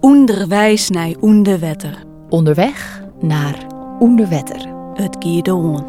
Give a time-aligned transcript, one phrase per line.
[0.00, 1.98] Onderwijs naar onderwetter.
[2.28, 3.66] Onderweg naar
[3.98, 4.68] Onderwetter.
[4.94, 5.84] Het gaat on.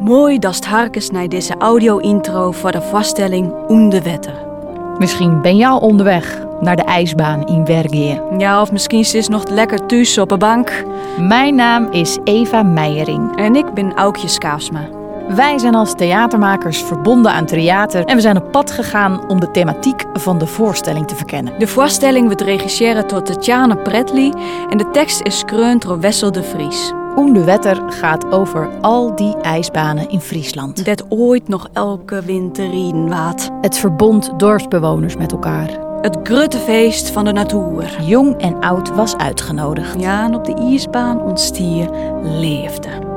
[0.00, 4.34] Mooi dat het harkes naar deze audio-intro voor de vaststelling onderwetter.
[4.98, 8.38] Misschien ben al onderweg naar de ijsbaan in Bergen.
[8.38, 10.84] Ja, of misschien is nog lekker thuis op een bank.
[11.18, 13.36] Mijn naam is Eva Meijering.
[13.36, 14.99] En ik ben Aukje Skaafsma.
[15.34, 19.50] Wij zijn als theatermakers verbonden aan theater en we zijn op pad gegaan om de
[19.50, 21.58] thematiek van de voorstelling te verkennen.
[21.58, 24.32] De voorstelling wordt regisseren door Tatjana Pretli
[24.70, 26.92] en de tekst is skreund door Wessel de Vries.
[27.16, 30.84] Onderwetter gaat over al die ijsbanen in Friesland.
[30.84, 33.48] Dat ooit nog elke winter rieden waard.
[33.60, 35.78] Het verbond dorpsbewoners met elkaar.
[36.00, 37.96] Het grote feest van de natuur.
[38.02, 40.00] Jong en oud was uitgenodigd.
[40.00, 41.90] Ja, en op de ijsbaan ontstier
[42.22, 43.09] leefde.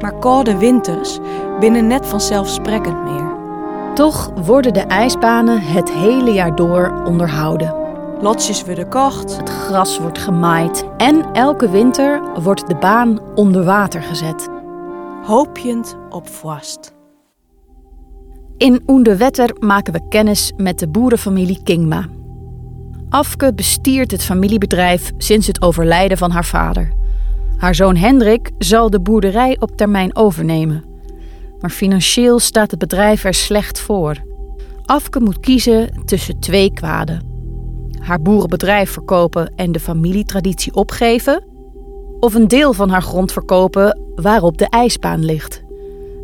[0.00, 1.18] Maar koude winters
[1.60, 3.32] binnen net vanzelfsprekend meer.
[3.94, 7.74] Toch worden de ijsbanen het hele jaar door onderhouden.
[8.20, 9.36] Lotsjes worden kocht.
[9.36, 14.48] Het gras wordt gemaaid en elke winter wordt de baan onder water gezet.
[15.22, 16.92] Hoopjend op vast.
[18.56, 22.06] In Oendewetter maken we kennis met de boerenfamilie Kingma.
[23.08, 26.92] Afke bestiert het familiebedrijf sinds het overlijden van haar vader.
[27.60, 30.84] Haar zoon Hendrik zal de boerderij op termijn overnemen.
[31.58, 34.16] Maar financieel staat het bedrijf er slecht voor.
[34.84, 37.22] Afke moet kiezen tussen twee kwaden.
[37.98, 41.44] Haar boerenbedrijf verkopen en de familietraditie opgeven,
[42.20, 45.62] of een deel van haar grond verkopen waarop de ijsbaan ligt.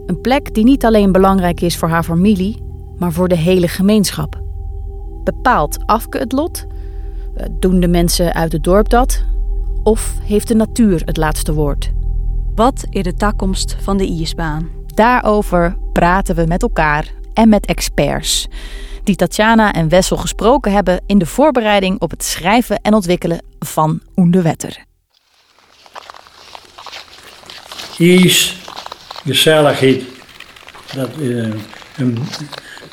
[0.07, 2.63] Een plek die niet alleen belangrijk is voor haar familie,
[2.99, 4.41] maar voor de hele gemeenschap.
[5.25, 6.67] Bepaalt Afke het lot?
[7.35, 9.25] Eh, Doen de mensen uit het dorp dat?
[9.87, 11.91] Of heeft de natuur het laatste woord?
[12.55, 14.71] Wat is de toekomst van de ijsbaan?
[14.87, 18.47] Daarover praten we met elkaar en met experts.
[19.05, 24.01] Die Tatjana en Wessel gesproken hebben in de voorbereiding op het schrijven en ontwikkelen van
[24.17, 24.85] Oendewetter.
[27.99, 28.57] Is
[29.25, 30.03] gezelligheid.
[30.95, 31.61] Dat is een,
[31.97, 32.19] een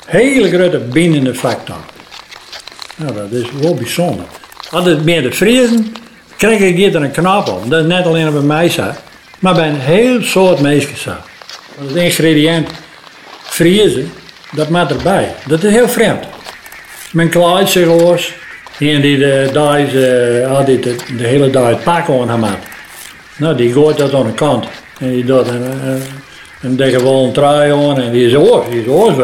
[0.06, 1.84] hele grote bindende factor.
[2.96, 4.26] Nou, dat is wel bijzonder.
[4.70, 5.92] Het meer de vriezen,
[6.44, 7.70] krijg ik hier een knop op.
[7.70, 8.84] Dat is net alleen bij mij zo,
[9.38, 10.58] maar bij een heel soort
[10.96, 11.10] zo.
[11.76, 12.68] Want Het ingrediënt
[13.42, 14.12] vriezen,
[14.52, 15.34] dat moet erbij.
[15.46, 16.24] Dat is heel vreemd.
[17.12, 18.32] Mijn zich oors,
[18.78, 22.58] en die de, dag, uh, altijd de, hele dag het pak aan had.
[23.36, 24.66] Nou, die gooit dat aan de kant.
[24.98, 26.02] En die doet een, een,
[26.62, 29.16] een dikke wollen trui aan en die is oors, die is oors.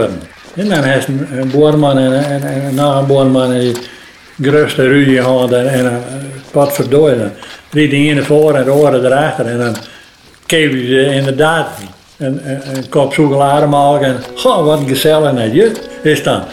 [0.55, 4.89] En dan heeft een, een boorman en, en, en nog een boorman en die grootste
[4.89, 6.03] ruzie gehad en, en een
[6.51, 7.19] pot verdooid.
[7.19, 7.31] Dan
[7.71, 9.77] riet de ene voor en de andere erachter en dan
[10.47, 11.69] keek ze inderdaad
[12.17, 15.73] een, een, kop chocolade maken en goh, wat gezellig netje
[16.03, 16.45] is dan.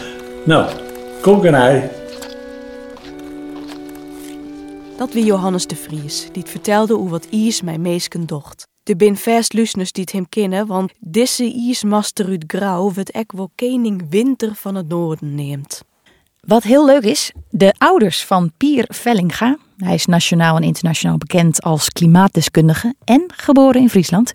[0.44, 0.72] Nou,
[1.22, 1.90] koeken hij.
[4.98, 8.68] Dat wie Johannes de Vries, die het vertelde hoe wat Iers mijn meesken docht.
[8.84, 13.32] De bin vast die het hem kennen, want deze Iers master uit Grauw wordt ek
[13.32, 15.82] wel koning winter van het noorden neemt.
[16.54, 21.62] Wat heel leuk is, de ouders van Pier Vellinga, hij is nationaal en internationaal bekend
[21.62, 24.34] als klimaatdeskundige en geboren in Friesland,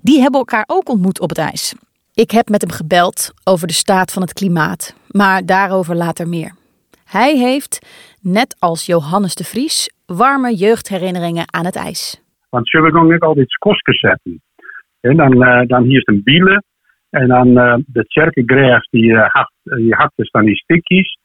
[0.00, 1.74] die hebben elkaar ook ontmoet op het ijs.
[2.14, 6.52] Ik heb met hem gebeld over de staat van het klimaat, maar daarover later meer.
[7.04, 7.86] Hij heeft,
[8.22, 12.22] net als Johannes de Vries, warme jeugdherinneringen aan het ijs.
[12.50, 14.42] Want ze gaan net altijd kosten zetten.
[15.00, 16.64] En dan, uh, dan hier is een bielen.
[17.10, 21.20] En dan uh, de tjerkengraaf die, uh, had, die had dus dan die stikjes.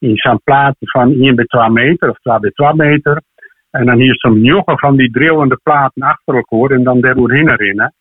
[0.00, 3.22] In zo'n plaat van 1 bij 2 meter of 2 bij 2 meter.
[3.70, 6.70] En dan hier is zo'n jochen van die drillende platen achter elkaar.
[6.76, 7.94] En dan daar doorheen rennen.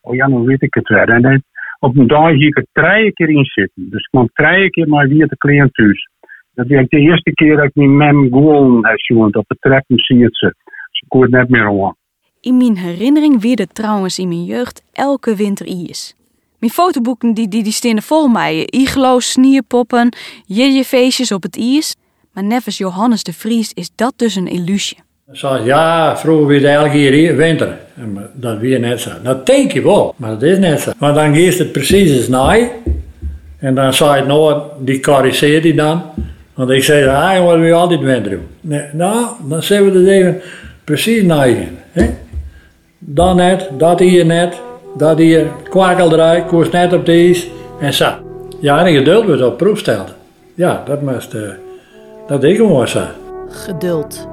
[0.00, 1.08] Oh ja, dan weet ik het weer.
[1.08, 1.44] En
[1.78, 3.90] op een dag hier ik drie keer in zitten.
[3.90, 6.08] Dus ik kwam drie keer maar weer te cliënt thuis.
[6.54, 9.36] Dat is de eerste keer dat ik mijn mem gewoon heb gezien.
[9.36, 10.54] Op het trekken zie het ze.
[10.90, 11.94] Ze kon het net meer aan.
[12.40, 16.21] In mijn herinnering wierde trouwens in mijn jeugd elke winter Iers.
[16.62, 18.66] Mijn fotoboeken die, die, die stenen vol mij.
[18.66, 20.14] Iglo's, snierpoppen,
[20.84, 21.94] feestjes op het Iers.
[22.32, 24.98] Maar nevens Johannes de Vries is dat dus een illusie.
[25.32, 27.78] Zo, ja, vroeger weer elke keer hier winter.
[28.34, 29.10] Dat weer net zo.
[29.22, 30.92] Dat denk je wel, maar dat is net zo.
[30.98, 32.68] Maar dan geeft het precies eens naai.
[33.58, 36.02] En dan zei het nou, die corrigeert die dan.
[36.54, 38.46] Want ik zei, ah, wat je altijd winter doen?
[38.60, 40.40] Nee, nou, dan zeggen we het even
[40.84, 41.78] precies naaien.
[42.98, 44.60] Dan net, dat hier net,
[44.94, 47.50] dat hier, kwakeldraai, koers net op de is
[47.80, 48.12] en zo.
[48.60, 50.06] Ja, en geduld wordt op proef stellen.
[50.54, 51.50] Ja, dat moest, uh,
[52.26, 53.02] dat zo.
[53.48, 54.28] Geduld.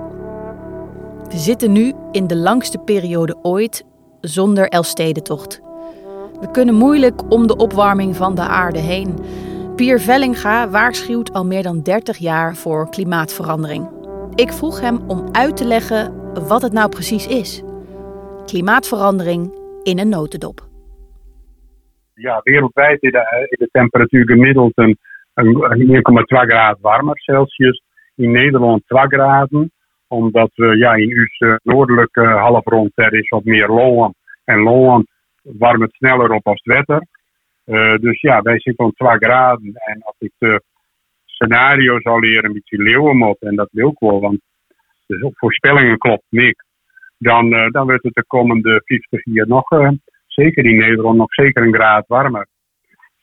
[1.30, 3.84] We zitten nu in de langste periode ooit
[4.22, 5.62] zonder Elfstedentocht.
[6.40, 9.20] We kunnen moeilijk om de opwarming van de aarde heen.
[9.76, 13.88] Pier Vellinga waarschuwt al meer dan 30 jaar voor klimaatverandering.
[14.36, 16.14] Ik vroeg hem om uit te leggen
[16.48, 17.62] wat het nou precies is.
[18.46, 20.68] Klimaatverandering in een notendop.
[22.14, 24.98] Ja, wereldwijd is de, is de temperatuur gemiddeld een,
[25.34, 27.84] een 1,2 graden warmer Celsius.
[28.16, 29.72] In Nederland 2 graden,
[30.08, 34.14] omdat we ja, in uw noordelijke halfrond er is wat meer Loan.
[34.44, 35.08] En Loan
[35.42, 37.06] warmt het sneller op als het wetter.
[38.02, 39.72] Dus ja, wij zitten om 2 graden.
[39.76, 40.64] En als ik de
[41.26, 44.40] scenario zou leren, een beetje leeuwenmot, en dat wil ik wel, want
[45.06, 46.64] de voorspellingen klopt niet,
[47.20, 49.90] dan, uh, dan wordt het de komende 50 jaar nog, uh,
[50.28, 52.48] zeker in Nederland, nog zeker een graad warmer.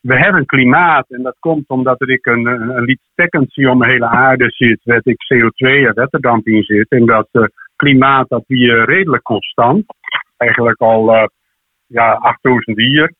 [0.00, 4.06] We hebben klimaat en dat komt omdat er ik een, een, een om de hele
[4.06, 6.88] aarde zit, waar ik CO2 en wetterdamp in zit.
[6.88, 7.44] En dat uh,
[7.76, 9.84] klimaat dat die redelijk constant,
[10.36, 11.30] eigenlijk al
[11.86, 13.12] ja, 8000 jaar.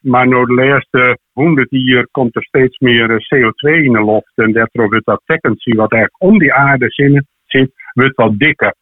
[0.00, 4.32] Maar door de laatste 100 jaar komt er steeds meer CO2 in de lucht.
[4.34, 6.86] En daardoor wordt dat frequentie wat eigenlijk om die aarde
[7.46, 8.74] zit, wordt wat dikker.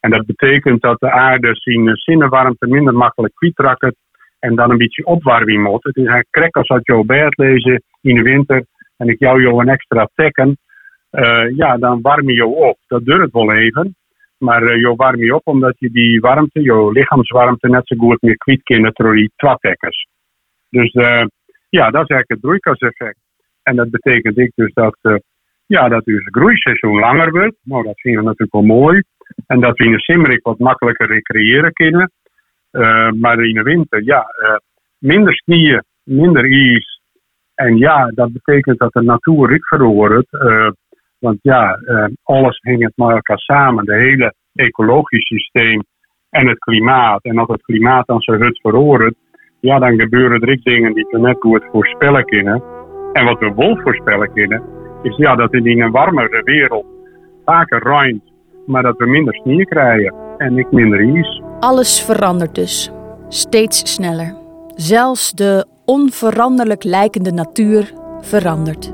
[0.00, 3.96] En dat betekent dat de aarde zijn zinnenwarmte minder makkelijk kwijtraakt
[4.38, 5.84] en dan een beetje opwarming moet.
[5.84, 8.64] Het is eigenlijk krek als dat je bed lezen in de winter
[8.96, 10.58] en ik jou jou een extra tekken.
[11.10, 12.78] Uh, ja, dan warm je je op.
[12.86, 13.96] Dat duurt wel even.
[14.38, 18.22] Maar uh, je warm je op omdat je die warmte, je lichaamswarmte, net zo goed
[18.22, 19.30] meer kwijt kunt door die.
[20.70, 20.92] Dus
[21.68, 23.18] ja, dat is eigenlijk het broeikaseffect.
[23.62, 25.16] En dat betekent ik dus dat, uh,
[25.66, 27.56] ja, dat dus het groeiseizoen langer wordt.
[27.62, 29.02] Nou, dat vinden we natuurlijk wel mooi.
[29.46, 32.10] En dat we in de simmerik wat makkelijker recreëren kunnen.
[32.72, 34.26] Uh, maar in de winter, ja,
[34.98, 37.00] minder sneeuw, minder ijs.
[37.54, 40.26] En ja, dat betekent dat de natuur ik verhoort.
[41.18, 41.78] want ja,
[42.22, 43.84] alles hangt met elkaar samen.
[43.84, 45.82] De hele ecologisch systeem
[46.30, 47.22] en het klimaat.
[47.22, 49.14] En als het klimaat dan zo hut verhoort,
[49.60, 52.62] ja, dan gebeuren er dingen die we net goed voorspellen kunnen.
[53.12, 54.62] En wat we wel voorspellen kunnen,
[55.02, 56.86] is ja, dat in een warmere wereld
[57.44, 58.32] vaker ruimt,
[58.68, 61.42] maar dat we minder sneeuw krijgen en niet minder ijs.
[61.60, 62.90] Alles verandert dus,
[63.28, 64.36] steeds sneller.
[64.74, 68.92] Zelfs de onveranderlijk lijkende natuur verandert.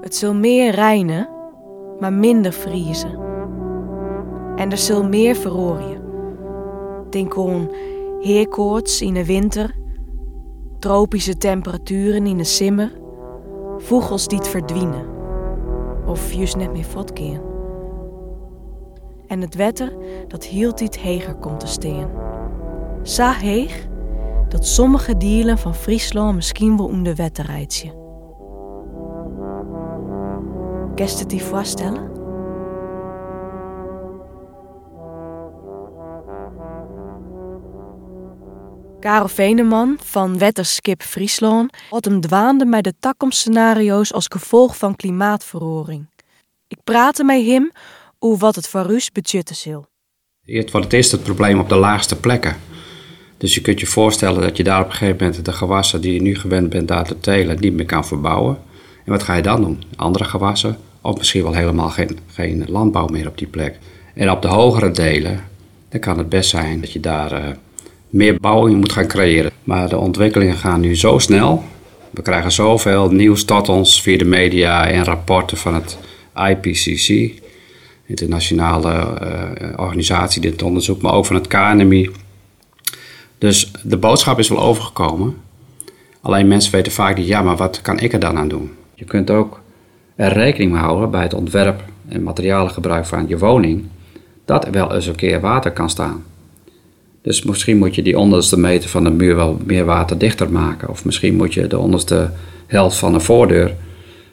[0.00, 1.28] Het zal meer reinen,
[1.98, 3.18] maar minder vriezen.
[4.56, 6.00] En er zal meer verrooien.
[7.10, 7.68] Denk aan
[8.20, 9.74] heerkoorts in de winter,
[10.78, 12.92] tropische temperaturen in de simmer,
[13.78, 15.19] vogels die het verdwijnen
[16.10, 17.42] of juist net meer votkeren.
[19.26, 19.92] En het wetter
[20.28, 22.08] dat hield iets heger komt te steen.
[23.02, 23.88] Zo heeg
[24.48, 27.98] dat sommige dieren van Friesland misschien wel om de wetter rijtje.
[30.94, 32.19] Kerst het die voorstellen?
[39.00, 46.06] Karel Veneman van Wetterskip Friesland had hem dwaande met de toekomstscenario's als gevolg van klimaatverhoring.
[46.68, 47.70] Ik praatte met hem
[48.18, 49.86] over wat het voor Rus budgetten zal.
[50.44, 52.56] Het wordt het probleem op de laagste plekken.
[53.38, 56.14] Dus je kunt je voorstellen dat je daar op een gegeven moment de gewassen die
[56.14, 58.58] je nu gewend bent daar te telen niet meer kan verbouwen.
[59.04, 59.82] En wat ga je dan doen?
[59.96, 60.78] Andere gewassen?
[61.00, 63.78] Of misschien wel helemaal geen, geen landbouw meer op die plek.
[64.14, 65.44] En op de hogere delen,
[65.88, 67.32] dan kan het best zijn dat je daar...
[67.32, 67.48] Uh,
[68.10, 69.50] meer bouwing moet gaan creëren.
[69.64, 71.64] Maar de ontwikkelingen gaan nu zo snel.
[72.10, 75.98] We krijgen zoveel nieuws tot ons via de media en rapporten van het
[76.34, 77.32] IPCC,
[78.06, 82.10] internationale uh, organisatie die het onderzoekt, maar ook van het KNMI.
[83.38, 85.36] Dus de boodschap is wel overgekomen.
[86.20, 88.70] Alleen mensen weten vaak niet, ja, maar wat kan ik er dan aan doen?
[88.94, 89.60] Je kunt ook
[90.16, 93.84] er rekening mee houden bij het ontwerp en materialengebruik van je woning,
[94.44, 96.24] dat er wel eens een keer water kan staan.
[97.22, 100.88] Dus misschien moet je die onderste meter van de muur wel meer waterdichter maken.
[100.88, 102.30] Of misschien moet je de onderste
[102.66, 103.74] helft van de voordeur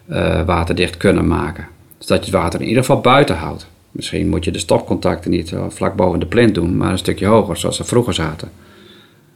[0.10, 1.67] uh, waterdicht kunnen maken.
[1.98, 3.67] Zodat je het water in ieder geval buiten houdt.
[3.91, 7.25] Misschien moet je de stopcontacten niet uh, vlak boven de plint doen, maar een stukje
[7.25, 8.50] hoger, zoals ze vroeger zaten.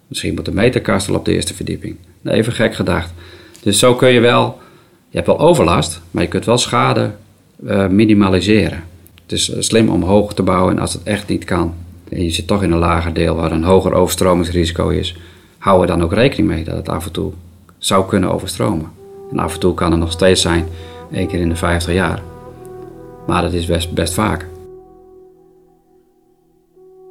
[0.07, 1.95] Misschien moet de meterkast op de eerste verdieping.
[2.23, 3.13] Even gek gedacht.
[3.61, 4.59] Dus zo kun je wel,
[5.09, 7.11] je hebt wel overlast, maar je kunt wel schade
[7.63, 8.83] uh, minimaliseren.
[9.21, 11.73] Het is slim om hoog te bouwen en als het echt niet kan,
[12.19, 15.17] je zit toch in een lager deel waar een hoger overstromingsrisico is,
[15.57, 17.31] hou er dan ook rekening mee dat het af en toe
[17.77, 18.91] zou kunnen overstromen.
[19.31, 20.65] En af en toe kan het nog steeds zijn,
[21.11, 22.21] één keer in de 50 jaar.
[23.27, 24.47] Maar dat is best, best vaak.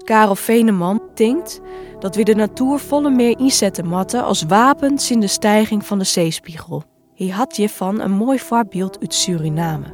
[0.04, 1.60] Karel Veneman denkt
[1.98, 6.04] dat we de natuur volle meer inzetten moeten als wapens in de stijging van de
[6.04, 6.82] zeespiegel.
[7.14, 9.84] Hij had je van een mooi voorbeeld uit Suriname.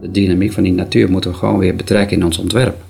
[0.00, 2.86] De dynamiek van die natuur moeten we gewoon weer betrekken in ons ontwerp.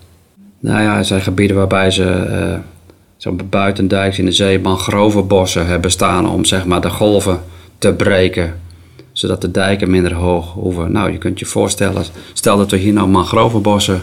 [0.60, 2.60] Nou ja, er zijn gebieden waarbij ze
[3.26, 7.40] uh, buitendijks in de zee mangrovenbossen hebben staan om zeg maar de golven
[7.78, 8.60] te breken.
[9.12, 10.92] zodat de dijken minder hoog hoeven.
[10.92, 14.02] Nou, je kunt je voorstellen, stel dat we hier nou mangrovenbossen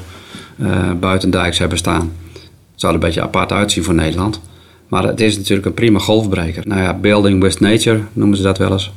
[0.57, 2.11] uh, buitendijks hebben staan.
[2.33, 4.41] Het zou er een beetje apart uitzien voor Nederland.
[4.87, 6.67] Maar het is natuurlijk een prima golfbreker.
[6.67, 8.91] Nou ja, building with nature noemen ze dat wel eens.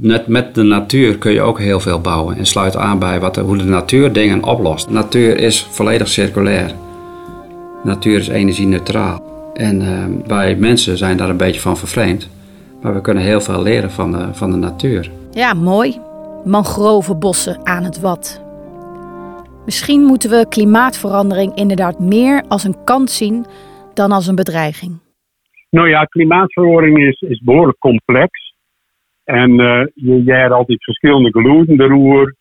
[0.00, 3.36] Net met de natuur kun je ook heel veel bouwen en sluit aan bij wat,
[3.36, 4.90] hoe de natuur dingen oplost.
[4.90, 6.74] Natuur is volledig circulair.
[7.84, 9.22] Natuur is energie-neutraal.
[9.54, 12.30] En uh, wij mensen zijn daar een beetje van vervreemd.
[12.82, 15.10] Maar we kunnen heel veel leren van de, van de natuur.
[15.30, 16.00] Ja, mooi.
[16.44, 18.42] Mangrovenbossen aan het wat.
[19.64, 23.46] Misschien moeten we klimaatverandering inderdaad meer als een kans zien
[23.94, 24.98] dan als een bedreiging.
[25.70, 28.54] Nou ja, klimaatverandering is, is behoorlijk complex.
[29.24, 32.34] En uh, je, jij hebt altijd verschillende geluiden de roer.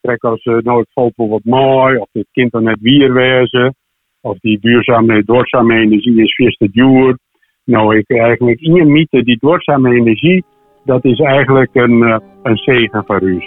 [0.00, 3.12] Kijk, als uh, nou, het valt wel wat mooi, of het kind dan net weer
[3.12, 3.74] wezen,
[4.26, 7.18] of die duurzame, doorzame energie is te duur.
[7.64, 10.44] Nou, ik eigenlijk in je mythe, die doorzame energie,
[10.84, 13.42] dat is eigenlijk een, uh, een zegen voor u.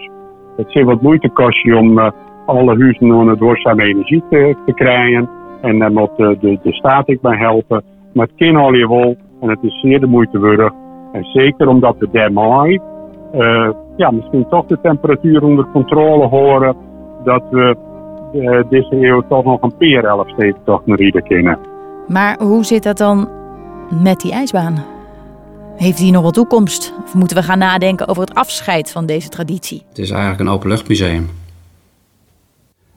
[0.57, 2.11] Het zit wat moeite kost om uh,
[2.45, 5.29] alle huizen naar een doorzame energie te, te krijgen.
[5.61, 7.83] En daar moet de, de, de staat ik bij helpen.
[8.13, 10.73] Maar het kan al je wel en het is zeer de moeite waard.
[11.11, 12.79] En zeker omdat we daarmee
[13.35, 16.75] uh, ja, misschien toch de temperatuur onder controle horen.
[17.23, 17.75] Dat we
[18.33, 20.25] uh, deze eeuw toch nog een peer
[20.65, 21.59] toch naar ieder kunnen.
[22.07, 23.29] Maar hoe zit dat dan
[24.01, 24.85] met die ijsbaan?
[25.77, 26.93] Heeft die nog wel toekomst?
[27.03, 29.83] Of moeten we gaan nadenken over het afscheid van deze traditie?
[29.89, 31.29] Het is eigenlijk een openluchtmuseum.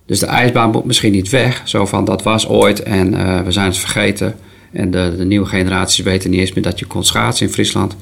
[0.06, 1.62] Dus de ijsbaan moet misschien niet weg.
[1.64, 4.34] Zo van dat was ooit en uh, we zijn het vergeten.
[4.72, 7.96] En de, de, nieuwe generaties weten niet eens meer dat je kon schaatsen in Friesland.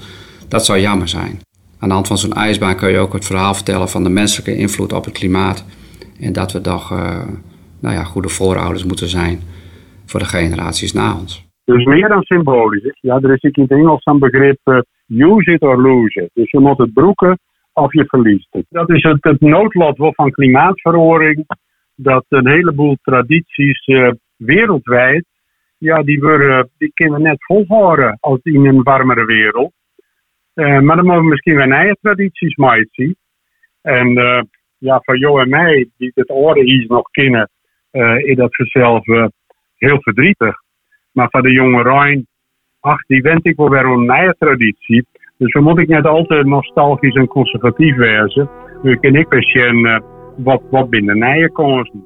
[0.49, 1.41] Dat zou jammer zijn.
[1.79, 4.57] Aan de hand van zo'n ijsbaan kun je ook het verhaal vertellen van de menselijke
[4.57, 5.65] invloed op het klimaat.
[6.21, 7.29] En dat we toch uh,
[7.81, 9.39] nou ja, goede voorouders moeten zijn
[10.07, 11.49] voor de generaties na ons.
[11.65, 12.99] Dus meer dan symbolisch.
[13.01, 16.31] Ja, er is in het Engels een begrip uh, use it or lose it.
[16.33, 17.39] Dus je moet het broeken
[17.73, 18.67] of je verliest het.
[18.69, 21.45] Dat is het, het noodlot van klimaatverandering.
[21.95, 25.25] Dat een heleboel tradities uh, wereldwijd,
[25.79, 29.73] ja, die, kunnen net volhouden als in een warmere wereld.
[30.55, 33.17] Maar dan moeten we misschien nieuwe tradities maken zien.
[33.83, 34.15] En
[34.81, 37.51] ja, voor jou en mij, die het orde iets nog kennen,
[38.25, 39.05] is dat vanzelf
[39.77, 40.55] heel verdrietig.
[41.13, 42.27] Maar voor de jonge Rijn,
[42.81, 45.07] ach, die wend ik wel weer een nieuwe traditie.
[45.37, 48.51] Dus dan moet ik net altijd nostalgisch en conservatief wezen.
[48.83, 49.99] Nu ken ik weer uh,
[50.37, 52.05] wat, wat binnen nieuwe kansen.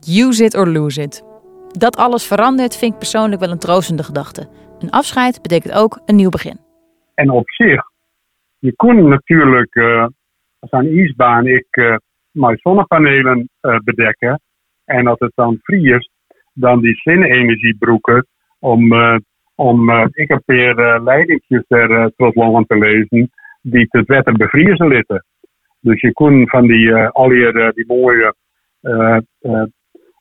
[0.00, 1.24] Use it or lose it.
[1.78, 4.48] Dat alles verandert vind ik persoonlijk wel een troostende gedachte.
[4.78, 6.58] Een afscheid betekent ook een nieuw begin.
[7.14, 7.82] En op zich,
[8.58, 10.06] je kon natuurlijk uh,
[10.70, 11.96] als aan ijsbaan ik uh,
[12.30, 14.40] mijn zonnepanelen uh, bedekken.
[14.84, 16.10] En dat het dan vriest,
[16.52, 18.26] dan die zinenergiebroeken
[18.58, 19.16] om, uh,
[19.54, 23.30] om ik heb uh, leidingjes er uh, te lezen
[23.62, 25.24] die het wetter bevriezen litten.
[25.80, 28.34] Dus je kon van die, al die, mooie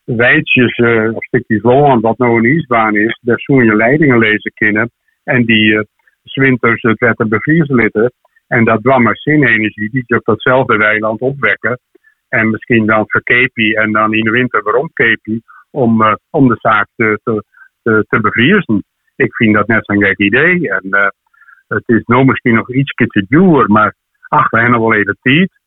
[0.03, 0.77] wijdjes
[1.13, 4.91] of stukjes land, wat nou een ijsbaan is, daar zoen je leidingen lezen kunnen.
[5.23, 5.81] En die uh,
[6.33, 8.11] winters het wetter bevriezen litten.
[8.47, 11.79] En dat dwam maar zinenergie die je op datzelfde weiland opwekken.
[12.29, 16.57] En misschien dan verkeepie en dan in de winter weer omkeepie om, uh, om de
[16.59, 17.43] zaak te, te,
[18.09, 18.83] te, bevriezen.
[19.15, 20.69] Ik vind dat net zo'n gek idee.
[20.69, 21.07] En uh,
[21.67, 23.95] het is nou misschien nog iets te duur, maar
[24.27, 25.63] ach, we hebben wel even tijd.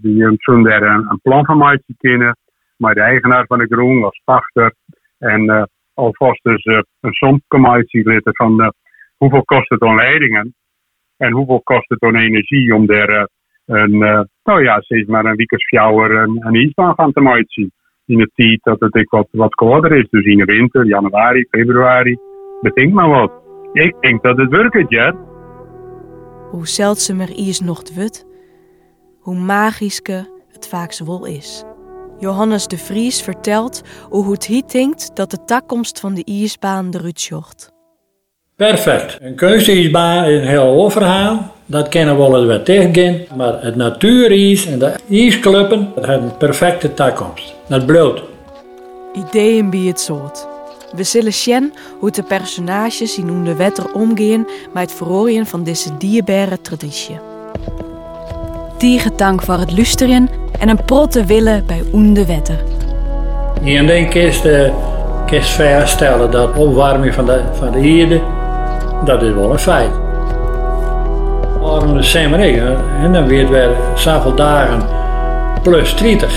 [0.00, 2.36] Die zullen daar een, plan van maken kunnen.
[2.76, 4.74] Maar de eigenaar van de groen als pachter.
[5.18, 5.62] En uh,
[5.94, 7.84] alvast dus een som kan
[8.22, 8.74] van
[9.16, 10.54] hoeveel kost het aan leidingen.
[11.22, 13.28] En hoeveel kost het aan energie om daar
[13.66, 13.98] een,
[14.44, 17.72] nou ja, steeds maar een weekensfjouwer een, een ijsbaan van te maken
[18.06, 20.08] in de tijd dat het wat, wat kouder is.
[20.10, 22.18] Dus in de winter, januari, februari,
[22.60, 23.32] bedenk maar wat.
[23.72, 25.16] Ik denk dat het werkt, ja.
[26.50, 28.26] Hoe zeldzamer is nog wut,
[29.20, 31.64] hoe magischer het vaak wol is.
[32.18, 37.20] Johannes de Vries vertelt hoe het hier denkt dat de takkomst van de ijsbaan eruit
[37.20, 37.81] zocht.
[38.70, 39.18] Perfect.
[39.20, 41.52] Een kunstijsbaan is een heel verhaal.
[41.66, 43.20] Dat kennen we wel wat tegengaan.
[43.36, 47.54] Maar het natuurijs en de ijskluppen hebben een perfecte takkomst.
[47.66, 48.22] Dat bloot.
[49.14, 50.46] Ideeën bij het soort.
[50.96, 55.96] We zullen zien hoe de personages in onder wetter omgaan met het verrooien van deze
[55.98, 57.18] dierbare traditie.
[58.78, 60.28] Diegetank voor het luisteren
[60.58, 62.58] en een protte willen bij onder wetter.
[63.86, 64.72] Dan kist, uh,
[65.26, 68.20] kist vaststellen dat opwarming van de, van de aarde,
[69.04, 69.90] dat is wel een feit.
[71.60, 72.40] Waarom de zomer
[73.02, 74.82] en dan weer weer zoveel dagen
[75.62, 76.32] plus 30.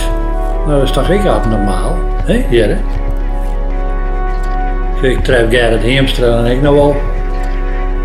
[0.66, 2.78] Nou, dat is toch ik abnormaal, hè, Jere?
[5.02, 6.96] Ik tref Gerrit Heemstra en ik nog wel.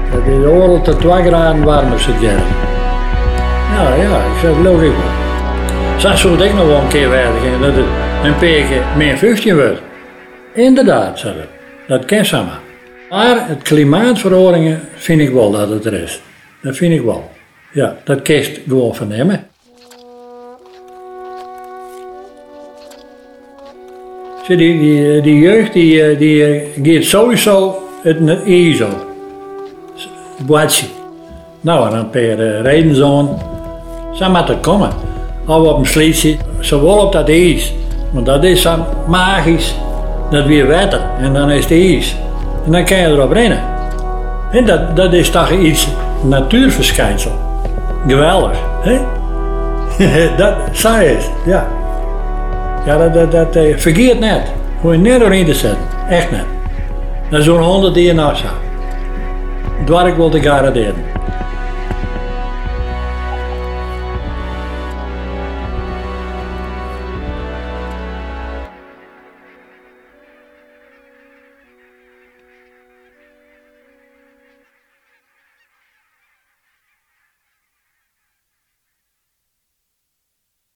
[0.04, 2.42] Het is oorlog tot 2 graden warmer zit Gerrit.
[3.74, 4.92] Ja, ja, ik zeg ik wel.
[5.96, 7.84] Zo zou ook nog wel een keer werken, dat het
[8.24, 9.80] een keer meer 15 wordt.
[10.52, 11.48] Inderdaad, zei het.
[11.86, 12.69] Dat kan samen.
[13.10, 16.20] Maar het klimaatveranderingen vind ik wel dat het er is.
[16.62, 17.30] Dat vind ik wel.
[17.72, 19.46] Ja, dat kist gewoon vernemen.
[24.46, 28.88] Zie, die, die, die jeugd die, eh, die eh, gaat sowieso het ISO.
[30.46, 30.86] Boatje.
[31.60, 33.28] Nou, en dan per uh, reden zo'n.
[34.14, 34.90] Zo het komen.
[35.46, 37.74] Of op een slietje, zowel op dat ijs.
[38.12, 39.74] Want dat is dan magisch.
[40.30, 42.16] Dat weer water en dan is het ijs.
[42.64, 43.60] En dan kan je erop rennen.
[44.50, 45.88] En dat, dat is toch iets
[46.22, 47.32] natuurverschijnsel.
[48.06, 49.00] Geweldig, hè?
[50.36, 51.66] dat, zo is ja.
[52.84, 54.42] Ja, dat, dat, dat uh, vergeet net.
[54.80, 55.82] Hoe je net erin te zetten.
[56.08, 56.44] Echt net.
[57.30, 58.52] Dat is zo'n honderd die je nou zou.
[59.84, 60.94] Daar ik wel te garanderen.